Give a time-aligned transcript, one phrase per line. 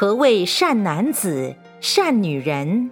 [0.00, 2.88] 何谓善男子、善女人？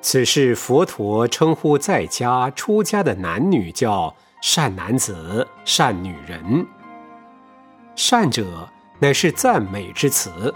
[0.00, 6.66] 此是佛陀称呼在家出家的男女叫善男子、善女人。
[7.94, 8.66] 善者
[8.98, 10.54] 乃是赞美之词。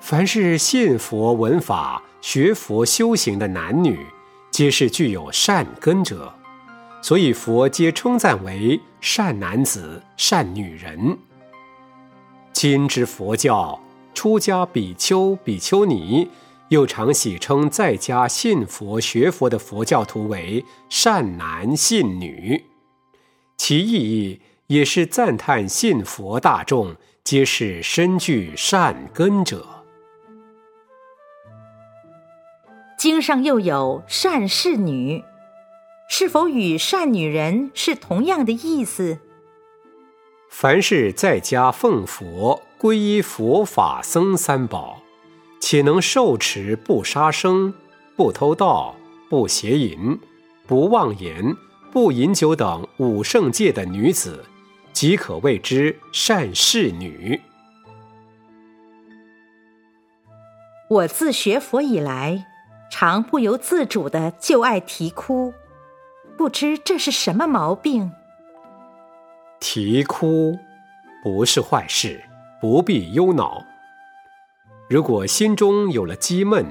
[0.00, 4.06] 凡是信佛、闻法、学佛、修行的男女，
[4.50, 6.32] 皆是具有善根者，
[7.02, 11.18] 所以佛皆称赞为善男子、善女人。
[12.54, 13.78] 今之佛教。
[14.18, 16.28] 出家比丘、比丘尼
[16.70, 22.64] 又常喜称在家信佛、学佛的佛教徒为善男信女，
[23.56, 29.84] 其意义也是赞叹信佛大众皆是身具善根者。
[32.98, 35.22] 经上又有善侍女，
[36.08, 39.20] 是否与善女人是同样的意思？
[40.50, 42.62] 凡是在家奉佛。
[42.80, 45.02] 皈依佛法僧三宝，
[45.58, 47.74] 且能受持不杀生、
[48.14, 48.94] 不偷盗、
[49.28, 50.16] 不邪淫、
[50.64, 51.56] 不妄言、
[51.90, 54.44] 不饮酒等五圣戒的女子，
[54.92, 57.40] 即可谓之善侍女。
[60.88, 62.46] 我自学佛以来，
[62.92, 65.52] 常不由自主的就爱啼哭，
[66.36, 68.12] 不知这是什么毛病？
[69.60, 70.58] 啼哭
[71.22, 72.24] 不是坏事。
[72.60, 73.64] 不必忧恼。
[74.90, 76.66] 如果心中有了积闷，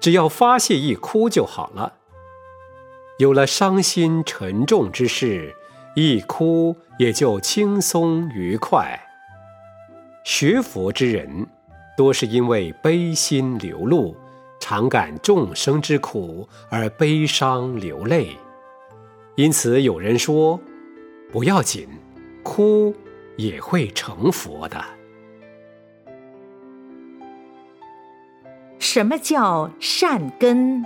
[0.00, 1.92] 只要发泄一哭就好了。
[3.18, 5.54] 有了伤心沉重之事，
[5.94, 8.98] 一哭也就轻松愉快。
[10.24, 11.46] 学佛之人，
[11.96, 14.16] 多是因为悲心流露，
[14.58, 18.36] 常感众生之苦而悲伤流泪。
[19.36, 20.58] 因此有人说
[21.30, 21.88] ：“不要紧，
[22.42, 22.94] 哭
[23.36, 24.84] 也会成佛的。”
[28.78, 30.84] 什么叫善根？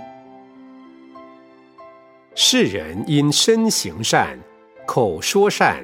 [2.35, 4.37] 世人因身行善、
[4.85, 5.83] 口说善、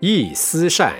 [0.00, 0.94] 意思善，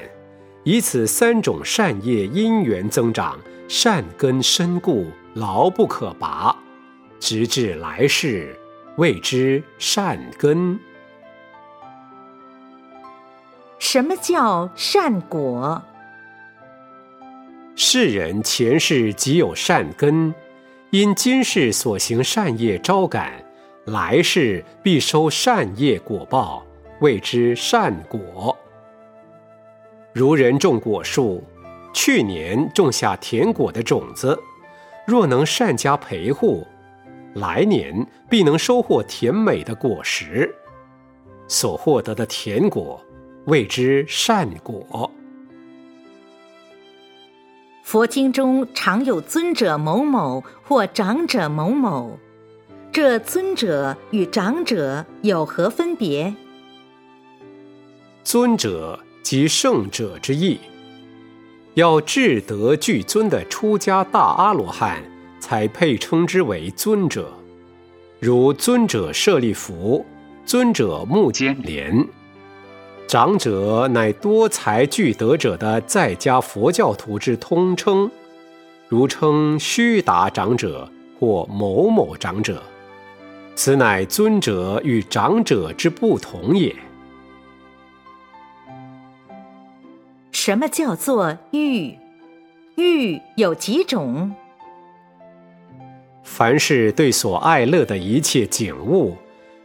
[0.63, 6.55] 以此三种善业因缘增长，善根深固，牢不可拔，
[7.19, 8.55] 直至来世，
[8.99, 10.79] 谓之善根。
[13.93, 15.83] 什么叫善果？
[17.75, 20.33] 世人前世即有善根。
[20.91, 23.45] 因今世所行善业招感，
[23.87, 26.65] 来世必收善业果报，
[27.01, 28.57] 谓之善果。
[30.13, 31.43] 如人种果树，
[31.93, 34.39] 去年种下甜果的种子，
[35.05, 36.65] 若能善加陪护，
[37.35, 40.49] 来年必能收获甜美的果实。
[41.49, 43.05] 所获得的甜果，
[43.47, 45.11] 谓之善果。
[47.83, 52.19] 佛经中常有尊者某某或长者某某，
[52.93, 56.33] 这尊者与长者有何分别？
[58.23, 60.61] 尊者即圣者之意，
[61.75, 65.03] 要智德具尊的出家大阿罗汉，
[65.41, 67.33] 才配称之为尊者。
[68.21, 70.05] 如尊者舍利弗、
[70.45, 72.07] 尊者目犍连。
[73.11, 78.09] 长者乃多才具德者的在家佛教徒之通称，
[78.87, 80.89] 如称须达长者
[81.19, 82.63] 或某某长者，
[83.57, 86.73] 此乃尊者与长者之不同也。
[90.31, 91.99] 什么叫做欲？
[92.77, 94.33] 欲有几种？
[96.23, 99.17] 凡是对所爱乐的一切景物，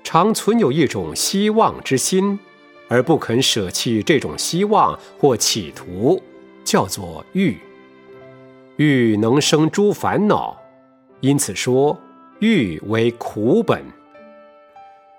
[0.04, 2.40] 常存有一种希望之心。
[2.88, 6.22] 而不肯舍弃这种希望或企图，
[6.64, 7.58] 叫做欲。
[8.78, 10.56] 欲能生诸烦恼，
[11.22, 11.98] 因此说
[12.40, 13.84] 欲为苦本。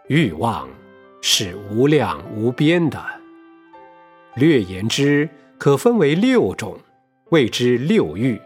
[0.08, 0.68] 欲望
[1.20, 3.02] 是无量无边的。
[4.36, 5.28] 略言之，
[5.58, 6.78] 可分为六种，
[7.30, 8.40] 谓之六欲：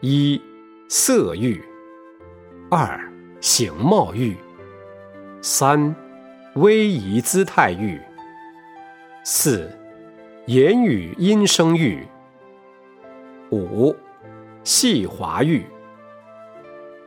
[0.00, 0.40] 一、
[0.88, 1.58] 色欲；
[2.70, 3.00] 二、
[3.40, 4.34] 形貌欲；
[5.40, 5.94] 三。
[6.56, 8.00] 威仪姿态欲，
[9.22, 9.70] 四，
[10.46, 12.02] 言语音声欲，
[13.50, 13.94] 五，
[14.64, 15.66] 细华欲，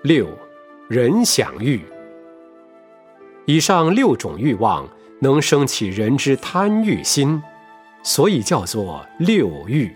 [0.03, 0.27] 六，
[0.87, 1.81] 人想欲。
[3.47, 4.87] 以上六种欲望
[5.19, 7.41] 能生起人之贪欲心，
[8.03, 9.91] 所以叫做六欲。